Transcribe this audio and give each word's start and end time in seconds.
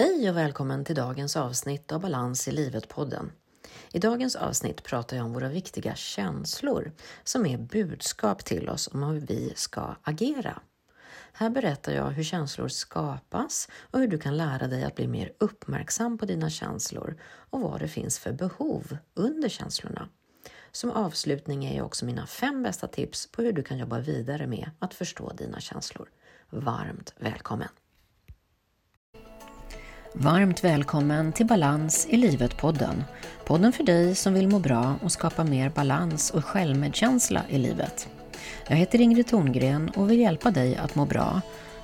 Hej 0.00 0.30
och 0.30 0.36
välkommen 0.36 0.84
till 0.84 0.94
dagens 0.94 1.36
avsnitt 1.36 1.92
av 1.92 2.00
Balans 2.00 2.48
i 2.48 2.52
livet-podden. 2.52 3.32
I 3.92 3.98
dagens 3.98 4.36
avsnitt 4.36 4.82
pratar 4.82 5.16
jag 5.16 5.26
om 5.26 5.32
våra 5.32 5.48
viktiga 5.48 5.94
känslor 5.94 6.92
som 7.24 7.46
är 7.46 7.58
budskap 7.58 8.44
till 8.44 8.68
oss 8.68 8.88
om 8.92 9.02
hur 9.02 9.20
vi 9.20 9.52
ska 9.56 9.96
agera. 10.02 10.60
Här 11.32 11.50
berättar 11.50 11.92
jag 11.92 12.10
hur 12.10 12.22
känslor 12.22 12.68
skapas 12.68 13.68
och 13.90 13.98
hur 14.00 14.08
du 14.08 14.18
kan 14.18 14.36
lära 14.36 14.66
dig 14.66 14.84
att 14.84 14.94
bli 14.94 15.08
mer 15.08 15.32
uppmärksam 15.38 16.18
på 16.18 16.26
dina 16.26 16.50
känslor 16.50 17.20
och 17.50 17.60
vad 17.60 17.80
det 17.80 17.88
finns 17.88 18.18
för 18.18 18.32
behov 18.32 18.96
under 19.14 19.48
känslorna. 19.48 20.08
Som 20.72 20.90
avslutning 20.90 21.64
är 21.64 21.76
jag 21.76 21.86
också 21.86 22.06
mina 22.06 22.26
fem 22.26 22.62
bästa 22.62 22.86
tips 22.86 23.32
på 23.32 23.42
hur 23.42 23.52
du 23.52 23.62
kan 23.62 23.78
jobba 23.78 23.98
vidare 23.98 24.46
med 24.46 24.70
att 24.78 24.94
förstå 24.94 25.32
dina 25.32 25.60
känslor. 25.60 26.08
Varmt 26.50 27.14
välkommen! 27.18 27.68
Varmt 30.12 30.64
välkommen 30.64 31.32
till 31.32 31.46
Balans 31.46 32.06
i 32.10 32.16
livet-podden. 32.16 33.04
Podden 33.44 33.72
för 33.72 33.84
dig 33.84 34.14
som 34.14 34.34
vill 34.34 34.48
må 34.48 34.58
bra 34.58 34.94
och 35.02 35.12
skapa 35.12 35.44
mer 35.44 35.70
balans 35.70 36.30
och 36.30 36.44
självmedkänsla 36.44 37.42
i 37.48 37.58
livet. 37.58 38.08
Jag 38.68 38.76
heter 38.76 39.00
Ingrid 39.00 39.26
Thorngren 39.26 39.88
och 39.88 40.10
vill 40.10 40.18
hjälpa 40.18 40.50
dig 40.50 40.76
att 40.76 40.94
må 40.94 41.06
bra 41.06 41.40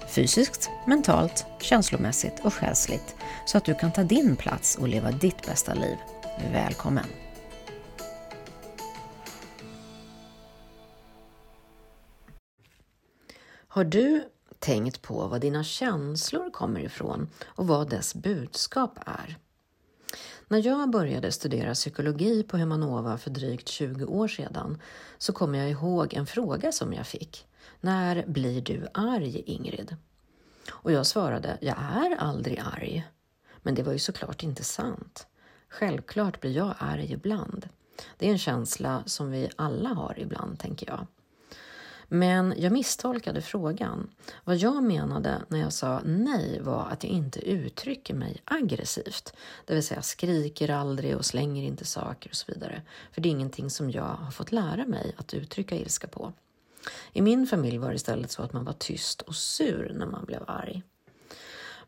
fysiskt, 0.09 0.71
mentalt, 0.87 1.47
känslomässigt 1.61 2.45
och 2.45 2.55
själsligt 2.55 3.17
så 3.47 3.59
att 3.59 3.65
du 3.65 3.75
kan 3.75 3.93
ta 3.93 4.03
din 4.03 4.37
plats 4.37 4.77
och 4.77 4.89
leva 4.89 5.11
ditt 5.11 5.47
bästa 5.47 5.75
liv. 5.75 5.97
Välkommen! 6.53 7.07
Har 13.69 13.85
du 13.85 14.25
tänkt 14.59 15.03
på 15.03 15.27
var 15.27 15.39
dina 15.39 15.65
känslor 15.65 16.51
kommer 16.51 16.81
ifrån 16.81 17.29
och 17.45 17.67
vad 17.67 17.91
dess 17.91 18.15
budskap 18.15 18.99
är? 19.07 19.39
När 20.49 20.67
jag 20.67 20.91
började 20.91 21.33
studera 21.33 21.75
psykologi 21.75 22.43
på 22.43 22.57
Humanova 22.57 23.19
för 23.19 23.31
drygt 23.31 23.69
20 23.69 24.05
år 24.05 24.29
sedan 24.29 24.83
så 25.19 25.33
kommer 25.33 25.59
jag 25.59 25.71
ihåg 25.71 26.15
en 26.15 26.27
fråga 26.27 26.73
som 26.73 26.93
jag 26.93 27.07
fick. 27.07 27.47
När 27.81 28.25
blir 28.27 28.61
du 28.61 28.87
arg, 28.95 29.43
Ingrid? 29.47 29.97
Och 30.71 30.93
jag 30.93 31.07
svarade, 31.07 31.59
jag 31.61 31.77
är 31.79 32.17
aldrig 32.17 32.59
arg. 32.59 33.07
Men 33.63 33.75
det 33.75 33.83
var 33.83 33.93
ju 33.93 33.99
såklart 33.99 34.43
inte 34.43 34.65
sant. 34.65 35.27
Självklart 35.69 36.41
blir 36.41 36.57
jag 36.57 36.75
arg 36.79 37.13
ibland. 37.13 37.69
Det 38.19 38.27
är 38.27 38.31
en 38.31 38.39
känsla 38.39 39.03
som 39.07 39.31
vi 39.31 39.49
alla 39.57 39.89
har 39.89 40.19
ibland, 40.19 40.59
tänker 40.59 40.87
jag. 40.87 41.07
Men 42.09 42.55
jag 42.57 42.73
misstolkade 42.73 43.43
frågan. 43.43 44.11
Vad 44.45 44.57
jag 44.57 44.83
menade 44.83 45.43
när 45.49 45.59
jag 45.59 45.73
sa 45.73 46.01
nej 46.05 46.61
var 46.61 46.89
att 46.91 47.05
jag 47.05 47.13
inte 47.13 47.41
uttrycker 47.41 48.15
mig 48.15 48.43
aggressivt. 48.45 49.35
Det 49.65 49.75
vill 49.75 49.87
säga 49.87 50.03
skriker 50.03 50.71
aldrig 50.71 51.17
och 51.17 51.25
slänger 51.25 51.63
inte 51.63 51.85
saker 51.85 52.31
och 52.31 52.37
så 52.37 52.53
vidare. 52.53 52.83
För 53.13 53.21
det 53.21 53.29
är 53.29 53.31
ingenting 53.31 53.71
som 53.71 53.91
jag 53.91 54.03
har 54.03 54.31
fått 54.31 54.53
lära 54.53 54.87
mig 54.87 55.15
att 55.17 55.35
uttrycka 55.35 55.77
ilska 55.77 56.07
på. 56.07 56.33
I 57.13 57.23
min 57.23 57.47
familj 57.47 57.79
var 57.79 57.89
det 57.89 57.95
istället 57.95 58.31
så 58.31 58.43
att 58.43 58.53
man 58.53 58.65
var 58.65 58.73
tyst 58.73 59.23
och 59.23 59.35
sur 59.35 59.93
när 59.95 60.07
man 60.07 60.25
blev 60.25 60.43
arg. 60.47 60.83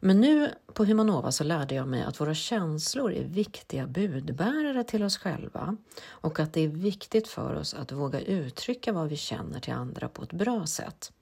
Men 0.00 0.20
nu 0.20 0.54
på 0.66 0.84
Humanova 0.84 1.32
så 1.32 1.44
lärde 1.44 1.74
jag 1.74 1.88
mig 1.88 2.02
att 2.02 2.20
våra 2.20 2.34
känslor 2.34 3.12
är 3.12 3.24
viktiga 3.24 3.86
budbärare 3.86 4.84
till 4.84 5.02
oss 5.02 5.18
själva 5.18 5.76
och 6.06 6.40
att 6.40 6.52
det 6.52 6.60
är 6.60 6.68
viktigt 6.68 7.28
för 7.28 7.54
oss 7.54 7.74
att 7.74 7.92
våga 7.92 8.20
uttrycka 8.20 8.92
vad 8.92 9.08
vi 9.08 9.16
känner 9.16 9.60
till 9.60 9.72
andra 9.72 10.08
på 10.08 10.22
ett 10.22 10.32
bra 10.32 10.66
sätt. 10.66 11.12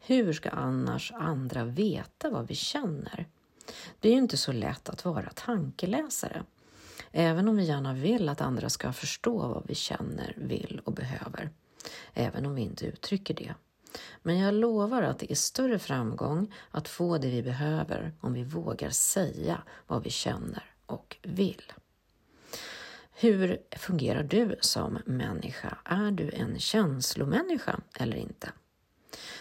Hur 0.00 0.32
ska 0.32 0.50
annars 0.50 1.12
andra 1.12 1.64
veta 1.64 2.30
vad 2.30 2.48
vi 2.48 2.54
känner? 2.54 3.26
Det 4.00 4.08
är 4.08 4.12
ju 4.12 4.18
inte 4.18 4.36
så 4.36 4.52
lätt 4.52 4.88
att 4.88 5.04
vara 5.04 5.30
tankeläsare. 5.34 6.42
Även 7.12 7.48
om 7.48 7.56
vi 7.56 7.64
gärna 7.64 7.92
vill 7.92 8.28
att 8.28 8.40
andra 8.40 8.70
ska 8.70 8.92
förstå 8.92 9.38
vad 9.38 9.66
vi 9.66 9.74
känner, 9.74 10.34
vill 10.36 10.80
och 10.84 10.92
behöver. 10.92 11.50
Även 12.14 12.46
om 12.46 12.54
vi 12.54 12.62
inte 12.62 12.86
uttrycker 12.86 13.34
det. 13.34 13.54
Men 14.22 14.38
jag 14.38 14.54
lovar 14.54 15.02
att 15.02 15.18
det 15.18 15.32
är 15.32 15.36
större 15.36 15.78
framgång 15.78 16.54
att 16.70 16.88
få 16.88 17.18
det 17.18 17.30
vi 17.30 17.42
behöver 17.42 18.12
om 18.20 18.32
vi 18.32 18.44
vågar 18.44 18.90
säga 18.90 19.62
vad 19.86 20.02
vi 20.02 20.10
känner 20.10 20.64
och 20.86 21.16
vill. 21.22 21.72
Hur 23.18 23.58
fungerar 23.76 24.22
du 24.22 24.56
som 24.60 24.98
människa? 25.06 25.78
Är 25.84 26.10
du 26.10 26.30
en 26.30 26.58
känslomänniska 26.58 27.80
eller 27.98 28.16
inte? 28.16 28.52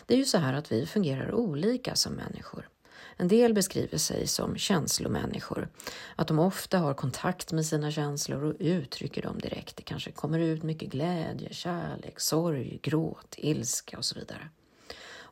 Det 0.05 0.13
är 0.13 0.17
ju 0.17 0.25
så 0.25 0.37
här 0.37 0.53
att 0.53 0.71
vi 0.71 0.85
fungerar 0.85 1.33
olika 1.33 1.95
som 1.95 2.13
människor. 2.13 2.69
En 3.17 3.27
del 3.27 3.53
beskriver 3.53 3.97
sig 3.97 4.27
som 4.27 4.57
känslomänniskor, 4.57 5.69
att 6.15 6.27
de 6.27 6.39
ofta 6.39 6.79
har 6.79 6.93
kontakt 6.93 7.51
med 7.51 7.65
sina 7.65 7.91
känslor 7.91 8.43
och 8.43 8.55
uttrycker 8.59 9.21
dem 9.21 9.39
direkt. 9.39 9.77
Det 9.77 9.83
kanske 9.83 10.11
kommer 10.11 10.39
ut 10.39 10.63
mycket 10.63 10.89
glädje, 10.89 11.53
kärlek, 11.53 12.19
sorg, 12.19 12.79
gråt, 12.83 13.35
ilska 13.37 13.97
och 13.97 14.05
så 14.05 14.19
vidare. 14.19 14.49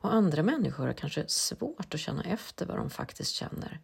Och 0.04 0.14
andra 0.14 0.44
människor 0.44 0.86
har 0.86 0.94
kanske 0.94 1.28
svårt 1.28 1.94
att 1.94 2.00
känna 2.00 2.24
efter 2.24 2.66
vad 2.66 2.78
de 2.78 2.90
faktiskt 2.90 3.32
känner. 3.32 3.80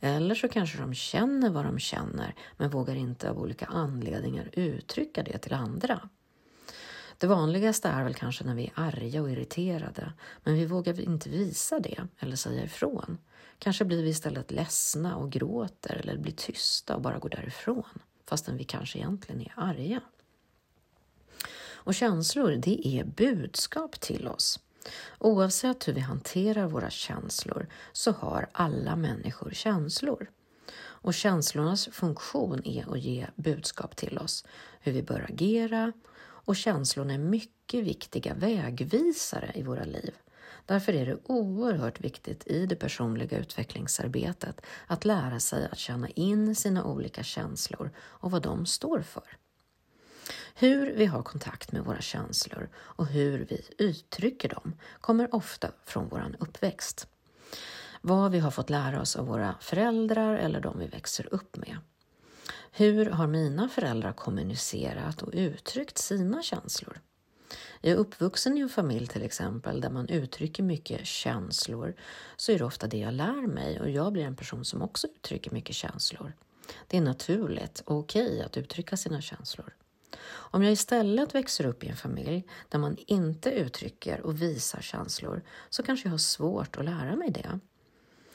Eller 0.00 0.34
så 0.34 0.48
kanske 0.48 0.78
de 0.78 0.94
känner 0.94 1.50
vad 1.50 1.64
de 1.64 1.78
känner 1.78 2.34
men 2.56 2.70
vågar 2.70 2.94
inte 2.94 3.30
av 3.30 3.38
olika 3.38 3.66
anledningar 3.66 4.50
uttrycka 4.52 5.22
det 5.22 5.38
till 5.38 5.54
andra. 5.54 6.08
Det 7.18 7.26
vanligaste 7.26 7.88
är 7.88 8.04
väl 8.04 8.14
kanske 8.14 8.44
när 8.44 8.54
vi 8.54 8.64
är 8.64 8.72
arga 8.74 9.22
och 9.22 9.30
irriterade, 9.30 10.12
men 10.44 10.54
vi 10.54 10.66
vågar 10.66 11.00
inte 11.00 11.28
visa 11.28 11.80
det 11.80 12.06
eller 12.18 12.36
säga 12.36 12.64
ifrån. 12.64 13.18
Kanske 13.58 13.84
blir 13.84 14.02
vi 14.02 14.08
istället 14.08 14.50
ledsna 14.50 15.16
och 15.16 15.32
gråter 15.32 15.96
eller 15.96 16.16
blir 16.16 16.32
tysta 16.32 16.94
och 16.94 17.02
bara 17.02 17.18
går 17.18 17.28
därifrån, 17.28 17.98
fastän 18.24 18.56
vi 18.56 18.64
kanske 18.64 18.98
egentligen 18.98 19.40
är 19.40 19.52
arga. 19.56 20.00
Och 21.86 21.94
känslor, 21.94 22.50
det 22.50 22.88
är 22.88 23.04
budskap 23.04 24.00
till 24.00 24.28
oss. 24.28 24.60
Oavsett 25.18 25.88
hur 25.88 25.92
vi 25.92 26.00
hanterar 26.00 26.66
våra 26.66 26.90
känslor 26.90 27.66
så 27.92 28.12
har 28.12 28.48
alla 28.52 28.96
människor 28.96 29.50
känslor. 29.50 30.30
Och 30.78 31.14
känslornas 31.14 31.88
funktion 31.92 32.66
är 32.66 32.92
att 32.92 33.00
ge 33.00 33.26
budskap 33.36 33.96
till 33.96 34.18
oss, 34.18 34.44
hur 34.80 34.92
vi 34.92 35.02
bör 35.02 35.26
agera 35.30 35.92
och 36.46 36.56
känslorna 36.56 37.14
är 37.14 37.18
mycket 37.18 37.84
viktiga 37.84 38.34
vägvisare 38.34 39.52
i 39.54 39.62
våra 39.62 39.84
liv. 39.84 40.14
Därför 40.66 40.92
är 40.92 41.06
det 41.06 41.18
oerhört 41.24 42.00
viktigt 42.00 42.46
i 42.46 42.66
det 42.66 42.76
personliga 42.76 43.38
utvecklingsarbetet 43.38 44.60
att 44.86 45.04
lära 45.04 45.40
sig 45.40 45.68
att 45.72 45.78
känna 45.78 46.08
in 46.08 46.54
sina 46.54 46.84
olika 46.84 47.22
känslor 47.22 47.90
och 47.98 48.30
vad 48.30 48.42
de 48.42 48.66
står 48.66 49.02
för. 49.02 49.36
Hur 50.54 50.94
vi 50.96 51.06
har 51.06 51.22
kontakt 51.22 51.72
med 51.72 51.84
våra 51.84 52.00
känslor 52.00 52.68
och 52.76 53.06
hur 53.06 53.46
vi 53.50 53.68
uttrycker 53.78 54.48
dem 54.48 54.78
kommer 55.00 55.34
ofta 55.34 55.70
från 55.84 56.08
vår 56.08 56.36
uppväxt. 56.38 57.08
Vad 58.00 58.32
vi 58.32 58.38
har 58.38 58.50
fått 58.50 58.70
lära 58.70 59.00
oss 59.00 59.16
av 59.16 59.26
våra 59.26 59.54
föräldrar 59.60 60.36
eller 60.36 60.60
de 60.60 60.78
vi 60.78 60.86
växer 60.86 61.34
upp 61.34 61.56
med. 61.56 61.78
Hur 62.78 63.06
har 63.06 63.26
mina 63.26 63.68
föräldrar 63.68 64.12
kommunicerat 64.12 65.22
och 65.22 65.30
uttryckt 65.32 65.98
sina 65.98 66.42
känslor? 66.42 67.00
Jag 67.80 67.92
är 67.92 67.96
uppvuxen 67.96 68.58
i 68.58 68.60
en 68.60 68.68
familj 68.68 69.06
till 69.06 69.22
exempel 69.22 69.80
där 69.80 69.90
man 69.90 70.08
uttrycker 70.08 70.62
mycket 70.62 71.06
känslor 71.06 71.94
så 72.36 72.52
är 72.52 72.58
det 72.58 72.64
ofta 72.64 72.86
det 72.86 72.98
jag 72.98 73.14
lär 73.14 73.46
mig 73.46 73.80
och 73.80 73.90
jag 73.90 74.12
blir 74.12 74.24
en 74.24 74.36
person 74.36 74.64
som 74.64 74.82
också 74.82 75.06
uttrycker 75.06 75.50
mycket 75.50 75.76
känslor. 75.76 76.32
Det 76.86 76.96
är 76.96 77.00
naturligt 77.00 77.80
och 77.80 77.96
okej 77.96 78.42
att 78.42 78.56
uttrycka 78.56 78.96
sina 78.96 79.20
känslor. 79.20 79.74
Om 80.28 80.62
jag 80.62 80.72
istället 80.72 81.34
växer 81.34 81.66
upp 81.66 81.84
i 81.84 81.88
en 81.88 81.96
familj 81.96 82.46
där 82.68 82.78
man 82.78 82.96
inte 83.06 83.50
uttrycker 83.50 84.20
och 84.20 84.42
visar 84.42 84.80
känslor 84.80 85.42
så 85.70 85.82
kanske 85.82 86.08
jag 86.08 86.12
har 86.12 86.18
svårt 86.18 86.76
att 86.76 86.84
lära 86.84 87.16
mig 87.16 87.30
det. 87.30 87.60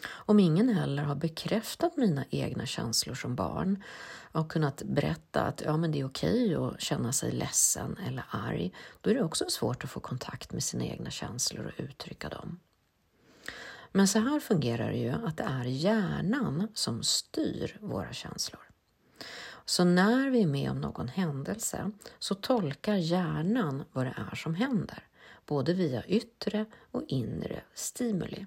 Om 0.10 0.40
ingen 0.40 0.70
heller 0.70 1.04
har 1.04 1.16
bekräftat 1.16 1.98
mina 1.98 2.26
egna 2.30 2.66
känslor 2.66 3.16
som 3.16 3.36
barn 3.36 3.84
och 4.32 4.52
kunnat 4.52 4.84
berätta 4.86 5.42
att 5.42 5.62
ja, 5.66 5.78
men 5.78 5.92
det 5.92 6.00
är 6.00 6.06
okej 6.06 6.56
att 6.56 6.82
känna 6.82 7.14
sig 7.14 7.32
ledsen 7.32 7.98
eller 8.08 8.24
arg, 8.30 8.74
då 9.02 9.10
är 9.10 9.14
det 9.14 9.24
också 9.24 9.46
svårt 9.50 9.84
att 9.84 9.90
få 9.90 10.00
kontakt 10.00 10.54
med 10.54 10.64
sina 10.64 10.86
egna 10.86 11.10
känslor 11.10 11.66
och 11.66 11.84
uttrycka 11.84 12.30
dem. 12.30 12.60
Men 13.92 14.08
så 14.08 14.20
här 14.20 14.40
fungerar 14.40 14.92
det 14.92 14.98
ju 14.98 15.10
att 15.10 15.38
det 15.38 15.44
är 15.44 15.66
hjärnan 15.66 16.68
som 16.74 17.04
styr 17.04 17.78
våra 17.82 18.14
känslor. 18.14 18.62
Så 19.66 19.84
när 19.84 20.30
vi 20.30 20.42
är 20.42 20.48
med 20.48 20.72
om 20.72 20.82
någon 20.82 21.08
händelse 21.08 21.92
så 22.20 22.36
tolkar 22.36 22.96
hjärnan 22.96 23.84
vad 23.92 24.06
det 24.06 24.16
är 24.32 24.36
som 24.36 24.56
händer, 24.56 25.04
både 25.46 25.74
via 25.74 26.06
yttre 26.06 26.66
och 26.92 27.04
inre 27.08 27.62
stimuli. 27.74 28.46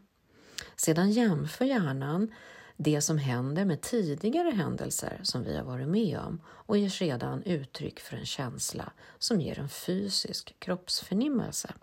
Sedan 0.76 1.10
jämför 1.10 1.64
hjärnan 1.64 2.34
det 2.76 3.00
som 3.00 3.18
händer 3.18 3.64
med 3.64 3.80
tidigare 3.80 4.50
händelser 4.50 5.20
som 5.22 5.44
vi 5.44 5.56
har 5.56 5.64
varit 5.64 5.88
med 5.88 6.18
om 6.18 6.40
och 6.46 6.78
ger 6.78 6.88
sedan 6.88 7.42
uttryck 7.42 8.00
för 8.00 8.16
en 8.16 8.26
känsla 8.26 8.92
som 9.18 9.40
ger 9.40 9.58
en 9.58 9.68
fysisk 9.68 10.54
kroppsförnimmelse. 10.58 11.74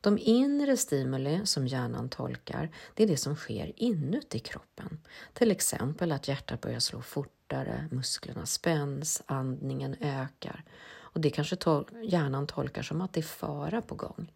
De 0.00 0.18
inre 0.18 0.76
stimuli 0.76 1.40
som 1.44 1.66
hjärnan 1.66 2.08
tolkar, 2.08 2.70
det 2.94 3.02
är 3.02 3.06
det 3.06 3.16
som 3.16 3.36
sker 3.36 3.72
inuti 3.76 4.38
kroppen. 4.38 5.00
Till 5.32 5.50
exempel 5.50 6.12
att 6.12 6.28
hjärtat 6.28 6.60
börjar 6.60 6.80
slå 6.80 7.00
fortare, 7.02 7.88
musklerna 7.90 8.46
spänns, 8.46 9.22
andningen 9.26 9.96
ökar. 10.00 10.64
Och 10.88 11.20
det 11.20 11.30
kanske 11.30 11.56
tol 11.56 11.84
hjärnan 12.02 12.46
tolkar 12.46 12.82
som 12.82 13.00
att 13.00 13.12
det 13.12 13.20
är 13.20 13.22
fara 13.22 13.82
på 13.82 13.94
gång. 13.94 14.32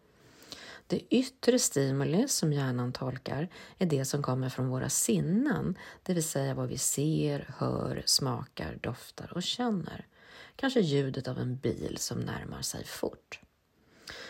Det 0.91 1.15
yttre 1.15 1.59
stimuli 1.59 2.27
som 2.27 2.53
hjärnan 2.53 2.93
tolkar 2.93 3.49
är 3.77 3.85
det 3.85 4.05
som 4.05 4.23
kommer 4.23 4.49
från 4.49 4.69
våra 4.69 4.89
sinnen, 4.89 5.77
det 6.03 6.13
vill 6.13 6.23
säga 6.23 6.53
vad 6.53 6.69
vi 6.69 6.77
ser, 6.77 7.53
hör, 7.57 8.03
smakar, 8.05 8.79
doftar 8.81 9.33
och 9.33 9.43
känner. 9.43 10.07
Kanske 10.55 10.79
ljudet 10.79 11.27
av 11.27 11.37
en 11.37 11.57
bil 11.57 11.97
som 11.99 12.19
närmar 12.19 12.61
sig 12.61 12.85
fort. 12.85 13.39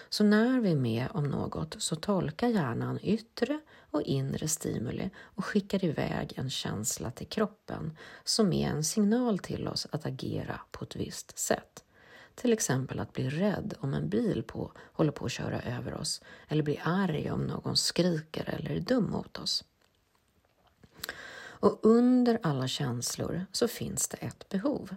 Så 0.09 0.23
när 0.23 0.59
vi 0.59 0.71
är 0.71 0.75
med 0.75 1.07
om 1.13 1.29
något 1.29 1.75
så 1.79 1.95
tolkar 1.95 2.47
hjärnan 2.47 2.99
yttre 3.03 3.59
och 3.91 4.01
inre 4.01 4.47
stimuli 4.47 5.09
och 5.17 5.45
skickar 5.45 5.85
iväg 5.85 6.33
en 6.35 6.49
känsla 6.49 7.11
till 7.11 7.27
kroppen 7.27 7.97
som 8.23 8.53
är 8.53 8.69
en 8.69 8.83
signal 8.83 9.39
till 9.39 9.67
oss 9.67 9.87
att 9.91 10.05
agera 10.05 10.61
på 10.71 10.85
ett 10.85 10.95
visst 10.95 11.37
sätt. 11.37 11.83
Till 12.35 12.53
exempel 12.53 12.99
att 12.99 13.13
bli 13.13 13.29
rädd 13.29 13.73
om 13.79 13.93
en 13.93 14.09
bil 14.09 14.43
på, 14.43 14.71
håller 14.77 15.11
på 15.11 15.25
att 15.25 15.31
köra 15.31 15.61
över 15.61 15.93
oss 15.93 16.21
eller 16.47 16.63
bli 16.63 16.79
arg 16.83 17.31
om 17.31 17.47
någon 17.47 17.77
skriker 17.77 18.49
eller 18.49 18.71
är 18.71 18.79
dum 18.79 19.09
mot 19.11 19.37
oss. 19.37 19.63
Och 21.61 21.79
under 21.81 22.39
alla 22.43 22.67
känslor 22.67 23.45
så 23.51 23.67
finns 23.67 24.07
det 24.07 24.17
ett 24.17 24.49
behov. 24.49 24.95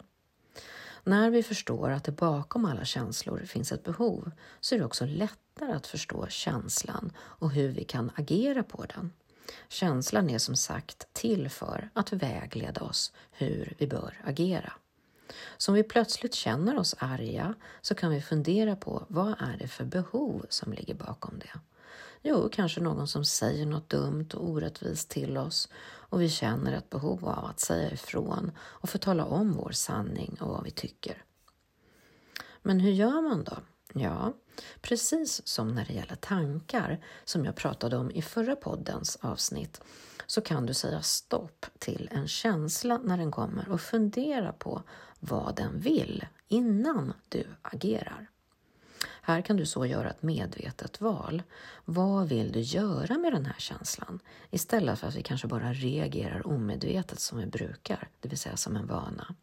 När 1.05 1.31
vi 1.31 1.43
förstår 1.43 1.91
att 1.91 2.05
det 2.05 2.13
bakom 2.13 2.65
alla 2.65 2.85
känslor 2.85 3.39
finns 3.39 3.73
ett 3.73 3.85
behov 3.85 4.31
så 4.61 4.75
är 4.75 4.79
det 4.79 4.85
också 4.85 5.07
lättare 5.07 5.73
att 5.73 5.87
förstå 5.87 6.27
känslan 6.27 7.13
och 7.17 7.51
hur 7.51 7.69
vi 7.69 7.85
kan 7.85 8.11
agera 8.15 8.63
på 8.63 8.85
den. 8.95 9.13
Känslan 9.69 10.31
är 10.31 10.39
som 10.39 10.57
sagt 10.57 11.13
till 11.13 11.51
för 11.51 11.91
att 11.95 12.13
vägleda 12.13 12.81
oss 12.81 13.13
hur 13.31 13.75
vi 13.79 13.87
bör 13.87 14.21
agera. 14.25 14.73
Så 15.57 15.71
om 15.71 15.75
vi 15.75 15.83
plötsligt 15.83 16.35
känner 16.35 16.79
oss 16.79 16.95
arga 16.99 17.55
så 17.81 17.95
kan 17.95 18.11
vi 18.11 18.21
fundera 18.21 18.77
på 18.77 19.05
vad 19.09 19.29
är 19.29 19.57
det 19.59 19.69
för 19.69 19.85
behov 19.85 20.47
som 20.49 20.73
ligger 20.73 20.95
bakom 20.95 21.39
det? 21.39 21.61
Jo, 22.23 22.49
kanske 22.53 22.81
någon 22.81 23.09
som 23.09 23.25
säger 23.25 23.67
något 23.67 23.89
dumt 23.89 24.29
och 24.35 24.49
orättvist 24.49 25.11
till 25.11 25.37
oss 25.37 25.69
och 25.83 26.21
vi 26.21 26.29
känner 26.29 26.73
ett 26.73 26.91
behov 26.91 27.29
av 27.29 27.45
att 27.45 27.61
säga 27.61 27.91
ifrån 27.91 28.53
och 28.59 28.89
få 28.89 28.99
tala 28.99 29.25
om 29.25 29.53
vår 29.53 29.71
sanning 29.71 30.37
och 30.41 30.49
vad 30.49 30.65
vi 30.65 30.71
tycker. 30.71 31.25
Men 32.63 32.81
hur 32.81 32.93
gör 32.93 33.23
man 33.23 33.45
då? 33.45 33.57
Ja, 33.93 34.33
precis 34.81 35.47
som 35.47 35.69
när 35.69 35.85
det 35.85 35.93
gäller 35.93 36.17
tankar 36.17 37.01
som 37.25 37.45
jag 37.45 37.57
pratade 37.57 37.97
om 37.97 38.11
i 38.11 38.23
förra 38.23 38.57
poddens 38.57 39.17
avsnitt 39.21 39.81
så 40.27 40.41
kan 40.41 40.67
du 40.67 40.75
säga 40.75 41.03
stopp 41.03 41.67
till 41.79 42.09
en 42.13 42.29
känsla 42.29 42.99
när 42.99 43.17
den 43.17 43.31
kommer 43.31 43.69
och 43.69 43.81
fundera 43.81 44.53
på 44.53 44.83
vad 45.21 45.57
den 45.57 45.81
vill 45.81 46.27
innan 46.49 47.13
du 47.29 47.47
agerar. 47.63 48.27
Här 49.23 49.43
kan 49.43 49.57
du 49.57 49.67
så 49.67 49.87
göra 49.87 50.11
ett 50.11 50.23
medvetet 50.23 51.01
val. 51.01 51.43
Vad 51.85 52.29
vill 52.29 52.53
du 52.53 52.61
göra 52.61 53.19
med 53.19 53.33
den 53.33 53.47
här 53.47 53.59
känslan? 53.59 54.21
Istället 54.51 54.99
för 54.99 55.07
att 55.07 55.15
vi 55.15 55.23
kanske 55.23 55.47
bara 55.49 55.73
reagerar 55.73 56.47
omedvetet 56.47 57.21
som 57.21 57.39
vi 57.39 57.47
brukar, 57.47 58.09
det 58.21 58.29
vill 58.29 58.39
säga 58.39 58.57
som 58.57 58.77
en 58.77 58.87
vana. 58.87 59.35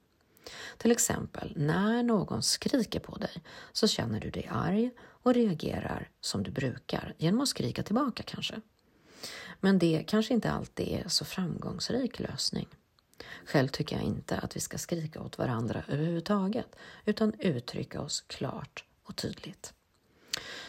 Till 0.78 0.92
exempel, 0.92 1.54
när 1.56 2.04
någon 2.04 2.44
skriker 2.44 3.00
på 3.00 3.16
dig 3.18 3.44
så 3.72 3.88
känner 3.88 4.20
du 4.20 4.30
dig 4.30 4.50
arg 4.52 4.92
och 5.00 5.34
reagerar 5.34 6.10
som 6.22 6.44
du 6.44 6.52
brukar, 6.52 7.16
genom 7.18 7.42
att 7.42 7.48
skrika 7.48 7.84
tillbaka 7.84 8.24
kanske. 8.24 8.62
Men 9.60 9.80
det 9.80 10.04
kanske 10.08 10.34
inte 10.34 10.52
alltid 10.52 10.88
är 10.88 11.08
så 11.08 11.26
framgångsrik 11.26 12.20
lösning. 12.20 12.68
Själv 13.46 13.68
tycker 13.68 13.96
jag 13.96 14.06
inte 14.06 14.38
att 14.38 14.56
vi 14.56 14.60
ska 14.60 14.78
skrika 14.78 15.22
åt 15.22 15.38
varandra 15.38 15.84
överhuvudtaget, 15.88 16.76
utan 17.06 17.34
uttrycka 17.40 18.02
oss 18.02 18.22
klart 18.22 18.84
och 19.04 19.16
tydligt. 19.16 19.74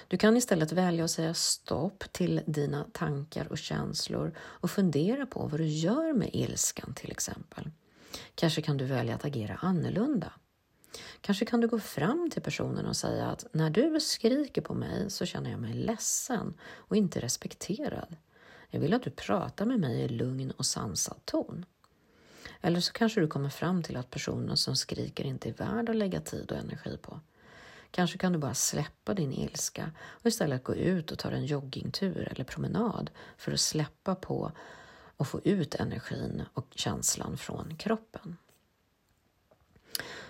Du 0.08 0.16
kan 0.16 0.36
istället 0.36 0.72
välja 0.72 1.04
att 1.04 1.10
säga 1.10 1.34
stopp 1.34 2.04
till 2.12 2.40
dina 2.46 2.86
tankar 2.92 3.46
och 3.52 3.58
känslor 3.58 4.34
och 4.38 4.70
fundera 4.70 5.26
på 5.26 5.46
vad 5.46 5.60
du 5.60 5.66
gör 5.66 6.12
med 6.12 6.30
ilskan 6.32 6.94
till 6.94 7.10
exempel. 7.10 7.70
Kanske 8.34 8.62
kan 8.62 8.76
du 8.76 8.84
välja 8.84 9.14
att 9.14 9.24
agera 9.24 9.58
annorlunda. 9.62 10.32
Kanske 11.20 11.44
kan 11.44 11.60
du 11.60 11.68
gå 11.68 11.78
fram 11.78 12.30
till 12.32 12.42
personen 12.42 12.86
och 12.86 12.96
säga 12.96 13.26
att 13.26 13.46
när 13.52 13.70
du 13.70 14.00
skriker 14.00 14.62
på 14.62 14.74
mig 14.74 15.10
så 15.10 15.26
känner 15.26 15.50
jag 15.50 15.60
mig 15.60 15.74
ledsen 15.74 16.54
och 16.62 16.96
inte 16.96 17.20
respekterad. 17.20 18.16
Jag 18.70 18.80
vill 18.80 18.94
att 18.94 19.02
du 19.02 19.10
pratar 19.10 19.66
med 19.66 19.80
mig 19.80 20.00
i 20.00 20.08
lugn 20.08 20.50
och 20.50 20.66
sansad 20.66 21.16
ton. 21.24 21.64
Eller 22.60 22.80
så 22.80 22.92
kanske 22.92 23.20
du 23.20 23.26
kommer 23.26 23.48
fram 23.48 23.82
till 23.82 23.96
att 23.96 24.10
personen 24.10 24.56
som 24.56 24.76
skriker 24.76 25.24
inte 25.24 25.48
är 25.48 25.52
värd 25.52 25.88
att 25.88 25.96
lägga 25.96 26.20
tid 26.20 26.52
och 26.52 26.58
energi 26.58 26.96
på. 27.02 27.20
Kanske 27.90 28.18
kan 28.18 28.32
du 28.32 28.38
bara 28.38 28.54
släppa 28.54 29.14
din 29.14 29.32
ilska 29.32 29.92
och 30.00 30.26
istället 30.26 30.64
gå 30.64 30.74
ut 30.74 31.10
och 31.10 31.18
ta 31.18 31.30
en 31.30 31.46
joggingtur 31.46 32.28
eller 32.30 32.44
promenad 32.44 33.10
för 33.36 33.52
att 33.52 33.60
släppa 33.60 34.14
på 34.14 34.52
och 35.22 35.28
få 35.28 35.40
ut 35.44 35.74
energin 35.74 36.42
och 36.54 36.66
känslan 36.70 37.36
från 37.36 37.76
kroppen. 37.76 38.36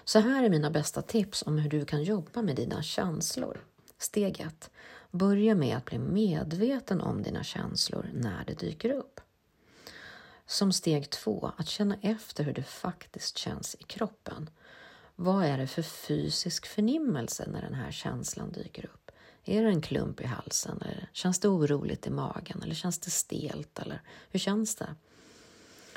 Så 0.04 0.18
här 0.18 0.44
är 0.44 0.50
mina 0.50 0.70
bästa 0.70 1.02
tips 1.02 1.42
om 1.46 1.58
hur 1.58 1.70
du 1.70 1.84
kan 1.84 2.02
jobba 2.02 2.42
med 2.42 2.56
dina 2.56 2.82
känslor. 2.82 3.64
Steg 3.98 4.40
1. 4.40 4.70
Börja 5.10 5.54
med 5.54 5.76
att 5.76 5.84
bli 5.84 5.98
medveten 5.98 7.00
om 7.00 7.22
dina 7.22 7.44
känslor 7.44 8.10
när 8.14 8.44
det 8.44 8.58
dyker 8.58 8.92
upp. 8.92 9.20
Som 10.46 10.72
steg 10.72 11.10
2. 11.10 11.52
Att 11.56 11.68
känna 11.68 11.96
efter 12.02 12.44
hur 12.44 12.54
det 12.54 12.62
faktiskt 12.62 13.38
känns 13.38 13.74
i 13.74 13.82
kroppen. 13.82 14.50
Vad 15.16 15.44
är 15.44 15.58
det 15.58 15.66
för 15.66 15.82
fysisk 15.82 16.66
förnimmelse 16.66 17.48
när 17.50 17.62
den 17.62 17.74
här 17.74 17.90
känslan 17.90 18.52
dyker 18.52 18.84
upp? 18.84 19.01
Är 19.44 19.62
det 19.62 19.68
en 19.68 19.82
klump 19.82 20.20
i 20.20 20.26
halsen? 20.26 20.82
Eller 20.82 21.08
känns 21.12 21.38
det 21.40 21.48
oroligt 21.48 22.06
i 22.06 22.10
magen? 22.10 22.62
Eller 22.62 22.74
känns 22.74 22.98
det 22.98 23.10
stelt? 23.10 23.78
Eller 23.78 24.02
hur 24.30 24.38
känns 24.38 24.76
det? 24.76 24.94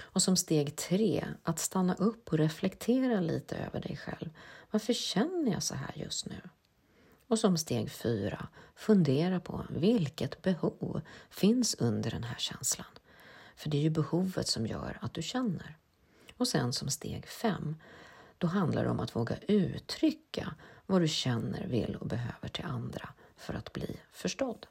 Och 0.01 0.21
som 0.21 0.38
steg 0.38 0.75
tre, 0.75 1.25
att 1.44 1.59
stanna 1.59 1.95
upp 1.95 2.30
och 2.31 2.38
reflektera 2.38 3.19
lite 3.19 3.56
över 3.56 3.81
dig 3.81 3.97
själv. 3.97 4.30
Varför 4.71 4.94
känner 4.94 5.51
jag 5.51 5.63
så 5.63 5.75
här 5.75 5.94
just 5.95 6.25
nu? 6.25 6.42
Och 7.27 7.39
som 7.39 7.57
steg 7.57 7.92
fyra, 7.92 8.47
fundera 8.75 9.39
på 9.39 9.65
vilket 9.69 10.42
behov 10.42 11.01
finns 11.30 11.75
under 11.75 12.12
den 12.12 12.24
här 12.24 12.38
känslan? 12.38 12.88
För 13.56 13.69
det 13.69 13.77
är 13.77 13.81
ju 13.81 13.89
behovet 13.89 14.47
som 14.47 14.68
gör 14.68 14.97
att 15.01 15.13
du 15.13 15.21
känner. 15.21 15.77
Och 16.38 16.47
sen 16.47 16.73
som 16.73 16.90
steg 16.90 17.28
fem, 17.28 17.75
då 18.37 18.47
handlar 18.47 18.83
det 18.83 18.90
om 18.90 18.99
att 18.99 19.16
våga 19.16 19.37
uttrycka 19.47 20.56
vad 20.85 21.02
du 21.02 21.07
känner, 21.07 21.68
vill 21.68 21.95
och 21.95 22.07
behöver 22.07 22.47
till 22.47 22.66
andra 22.66 22.94
för 23.45 23.54
att 23.54 23.73
bli 23.73 23.97
förstådd. 24.11 24.68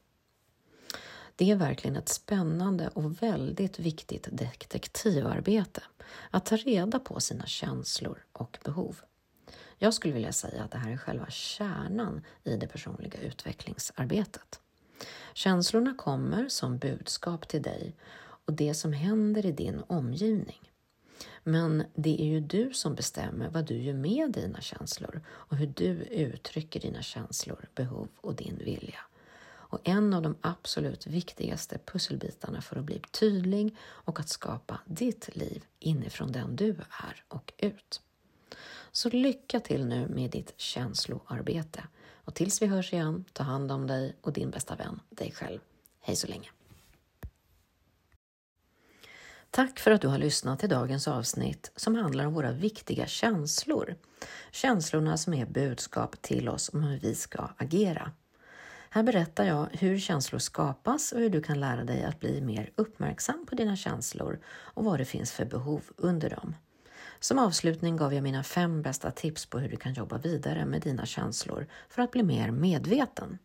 Det 1.36 1.50
är 1.50 1.56
verkligen 1.56 1.96
ett 1.96 2.08
spännande 2.08 2.88
och 2.88 3.22
väldigt 3.22 3.78
viktigt 3.78 4.28
detektivarbete 4.32 5.82
att 6.30 6.46
ta 6.46 6.56
reda 6.56 6.98
på 6.98 7.20
sina 7.20 7.46
känslor 7.46 8.24
och 8.32 8.58
behov. 8.64 8.96
Jag 9.78 9.94
skulle 9.94 10.14
vilja 10.14 10.32
säga 10.32 10.62
att 10.62 10.70
det 10.70 10.78
här 10.78 10.90
är 10.90 10.96
själva 10.96 11.30
kärnan 11.30 12.24
i 12.44 12.56
det 12.56 12.66
personliga 12.66 13.20
utvecklingsarbetet. 13.20 14.60
Känslorna 15.34 15.94
kommer 15.98 16.48
som 16.48 16.78
budskap 16.78 17.48
till 17.48 17.62
dig 17.62 17.96
och 18.46 18.52
det 18.52 18.74
som 18.74 18.92
händer 18.92 19.46
i 19.46 19.52
din 19.52 19.82
omgivning. 19.86 20.70
Men 21.44 21.84
det 21.94 22.22
är 22.22 22.26
ju 22.26 22.40
du 22.40 22.72
som 22.72 22.94
bestämmer 22.94 23.48
vad 23.48 23.64
du 23.64 23.82
gör 23.82 23.94
med 23.94 24.32
dina 24.32 24.60
känslor 24.60 25.20
och 25.28 25.56
hur 25.56 25.66
du 25.66 25.88
uttrycker 26.04 26.80
dina 26.80 27.02
känslor, 27.02 27.68
behov 27.74 28.08
och 28.20 28.34
din 28.34 28.58
vilja. 28.58 29.00
Och 29.46 29.80
en 29.84 30.14
av 30.14 30.22
de 30.22 30.36
absolut 30.40 31.06
viktigaste 31.06 31.78
pusselbitarna 31.84 32.60
för 32.60 32.76
att 32.76 32.84
bli 32.84 33.00
tydlig 33.10 33.76
och 33.80 34.20
att 34.20 34.28
skapa 34.28 34.80
ditt 34.84 35.36
liv 35.36 35.64
inifrån 35.78 36.32
den 36.32 36.56
du 36.56 36.70
är 36.90 37.24
och 37.28 37.52
ut. 37.58 38.00
Så 38.92 39.10
lycka 39.10 39.60
till 39.60 39.86
nu 39.86 40.08
med 40.08 40.30
ditt 40.30 40.54
känsloarbete. 40.56 41.84
Och 42.24 42.34
tills 42.34 42.62
vi 42.62 42.66
hörs 42.66 42.92
igen, 42.92 43.24
ta 43.32 43.42
hand 43.42 43.72
om 43.72 43.86
dig 43.86 44.16
och 44.20 44.32
din 44.32 44.50
bästa 44.50 44.76
vän, 44.76 45.00
dig 45.10 45.32
själv. 45.32 45.60
Hej 46.00 46.16
så 46.16 46.26
länge! 46.26 46.50
Tack 49.54 49.78
för 49.78 49.90
att 49.90 50.00
du 50.00 50.08
har 50.08 50.18
lyssnat 50.18 50.60
till 50.60 50.68
dagens 50.68 51.08
avsnitt 51.08 51.72
som 51.76 51.94
handlar 51.94 52.26
om 52.26 52.34
våra 52.34 52.52
viktiga 52.52 53.06
känslor. 53.06 53.94
Känslorna 54.50 55.16
som 55.16 55.34
är 55.34 55.46
budskap 55.46 56.22
till 56.22 56.48
oss 56.48 56.70
om 56.72 56.82
hur 56.82 56.98
vi 56.98 57.14
ska 57.14 57.48
agera. 57.56 58.10
Här 58.90 59.02
berättar 59.02 59.44
jag 59.44 59.68
hur 59.72 59.98
känslor 59.98 60.38
skapas 60.38 61.12
och 61.12 61.18
hur 61.18 61.30
du 61.30 61.42
kan 61.42 61.60
lära 61.60 61.84
dig 61.84 62.04
att 62.04 62.20
bli 62.20 62.40
mer 62.40 62.70
uppmärksam 62.76 63.46
på 63.46 63.54
dina 63.54 63.76
känslor 63.76 64.40
och 64.46 64.84
vad 64.84 64.98
det 64.98 65.04
finns 65.04 65.32
för 65.32 65.44
behov 65.44 65.82
under 65.96 66.30
dem. 66.30 66.56
Som 67.20 67.38
avslutning 67.38 67.96
gav 67.96 68.14
jag 68.14 68.22
mina 68.22 68.42
fem 68.42 68.82
bästa 68.82 69.10
tips 69.10 69.46
på 69.46 69.58
hur 69.58 69.68
du 69.68 69.76
kan 69.76 69.94
jobba 69.94 70.18
vidare 70.18 70.66
med 70.66 70.82
dina 70.82 71.06
känslor 71.06 71.66
för 71.88 72.02
att 72.02 72.10
bli 72.10 72.22
mer 72.22 72.50
medveten. 72.50 73.38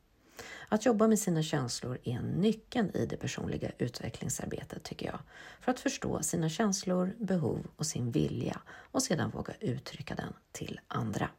Att 0.69 0.85
jobba 0.85 1.07
med 1.07 1.19
sina 1.19 1.43
känslor 1.43 1.97
är 2.03 2.19
nyckeln 2.21 2.91
i 2.93 3.05
det 3.05 3.17
personliga 3.17 3.71
utvecklingsarbetet 3.77 4.83
tycker 4.83 5.05
jag. 5.05 5.19
För 5.61 5.71
att 5.71 5.79
förstå 5.79 6.23
sina 6.23 6.49
känslor, 6.49 7.15
behov 7.19 7.67
och 7.75 7.85
sin 7.85 8.11
vilja 8.11 8.61
och 8.69 9.03
sedan 9.03 9.29
våga 9.29 9.53
uttrycka 9.59 10.15
den 10.15 10.33
till 10.51 10.79
andra. 10.87 11.29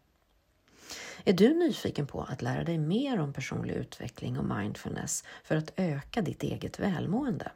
Är 1.25 1.33
du 1.33 1.55
nyfiken 1.55 2.07
på 2.07 2.23
att 2.23 2.43
lära 2.43 2.65
dig 2.65 2.79
mer 2.79 3.21
om 3.21 3.33
personlig 3.33 3.75
utveckling 3.75 4.39
och 4.39 4.57
mindfulness 4.57 5.25
för 5.45 5.57
att 5.57 5.73
öka 5.77 6.23
ditt 6.23 6.43
eget 6.43 6.81
välmående? 6.81 7.53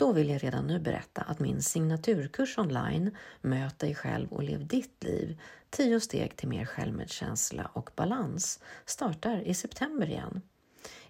Då 0.00 0.12
vill 0.12 0.28
jag 0.28 0.44
redan 0.44 0.66
nu 0.66 0.78
berätta 0.78 1.20
att 1.20 1.40
min 1.40 1.62
signaturkurs 1.62 2.58
online 2.58 3.16
Möt 3.40 3.78
dig 3.78 3.94
själv 3.94 4.32
och 4.32 4.42
lev 4.42 4.66
ditt 4.66 5.04
liv 5.04 5.40
10 5.70 6.00
steg 6.00 6.36
till 6.36 6.48
mer 6.48 6.64
självmedkänsla 6.64 7.70
och 7.72 7.90
balans 7.96 8.60
startar 8.84 9.40
i 9.40 9.54
september 9.54 10.06
igen. 10.06 10.42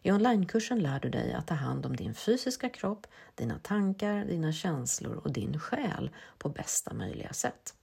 I 0.02 0.12
onlinekursen 0.12 0.78
lär 0.78 1.00
du 1.00 1.10
dig 1.10 1.32
att 1.32 1.46
ta 1.46 1.54
hand 1.54 1.86
om 1.86 1.96
din 1.96 2.14
fysiska 2.14 2.68
kropp, 2.68 3.06
dina 3.34 3.58
tankar, 3.58 4.24
dina 4.24 4.52
känslor 4.52 5.16
och 5.16 5.32
din 5.32 5.60
själ 5.60 6.10
på 6.38 6.48
bästa 6.48 6.94
möjliga 6.94 7.32
sätt. 7.32 7.74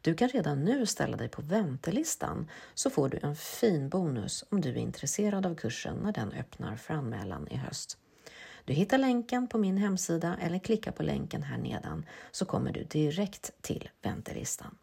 Du 0.00 0.14
kan 0.14 0.28
redan 0.28 0.64
nu 0.64 0.86
ställa 0.86 1.16
dig 1.16 1.28
på 1.28 1.42
väntelistan 1.42 2.50
så 2.74 2.90
får 2.90 3.08
du 3.08 3.18
en 3.22 3.36
fin 3.36 3.88
bonus 3.88 4.44
om 4.50 4.60
du 4.60 4.68
är 4.68 4.76
intresserad 4.76 5.46
av 5.46 5.54
kursen 5.54 5.96
när 5.96 6.12
den 6.12 6.32
öppnar 6.32 6.76
för 6.76 6.94
anmälan 6.94 7.48
i 7.48 7.56
höst. 7.56 7.98
Du 8.64 8.72
hittar 8.72 8.98
länken 8.98 9.48
på 9.48 9.58
min 9.58 9.76
hemsida 9.76 10.36
eller 10.40 10.58
klicka 10.58 10.92
på 10.92 11.02
länken 11.02 11.42
här 11.42 11.58
nedan 11.58 12.06
så 12.30 12.44
kommer 12.44 12.72
du 12.72 12.84
direkt 12.84 13.50
till 13.60 13.88
väntelistan. 14.02 14.78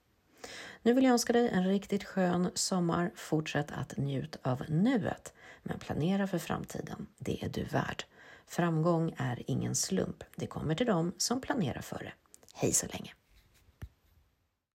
Nu 0.82 0.94
vill 0.94 1.04
jag 1.04 1.12
önska 1.14 1.34
dig 1.34 1.50
en 1.50 1.68
riktigt 1.68 2.04
skön 2.04 2.52
sommar. 2.54 3.12
Fortsätt 3.16 3.72
att 3.72 3.98
njuta 3.98 4.40
av 4.52 4.64
nuet, 4.70 5.34
men 5.64 5.80
planera 5.80 6.28
för 6.28 6.38
framtiden. 6.38 7.08
Det 7.18 7.44
är 7.44 7.50
du 7.50 7.64
värd. 7.64 8.04
Framgång 8.48 9.14
är 9.18 9.44
ingen 9.48 9.76
slump. 9.76 10.24
Det 10.36 10.48
kommer 10.48 10.76
till 10.76 10.88
dem 10.88 11.14
som 11.18 11.42
planerar 11.42 11.82
för 11.82 12.00
det. 12.00 12.14
Hej 12.54 12.74
så 12.74 12.88
länge! 12.88 13.14